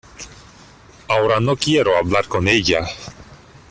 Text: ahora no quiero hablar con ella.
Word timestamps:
ahora 1.09 1.39
no 1.39 1.55
quiero 1.55 1.95
hablar 1.95 2.27
con 2.27 2.47
ella. 2.47 2.83